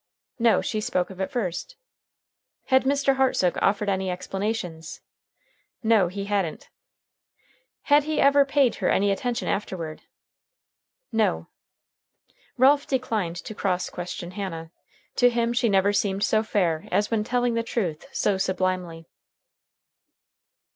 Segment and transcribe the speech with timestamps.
[0.39, 1.75] No, she spoke of it first.
[2.65, 3.17] Had Mr.
[3.17, 5.01] Hartsook offered any explanations?
[5.83, 6.69] No, he hadn't.
[7.83, 10.01] Had he ever paid her any attention afterward?
[11.11, 11.49] No.
[12.57, 14.71] Ralph declined to cross question Hannah.
[15.17, 19.05] To him she never seemed so fair as when telling the truth so sublimely.